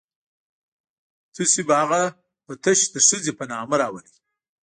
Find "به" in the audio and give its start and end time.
1.67-1.73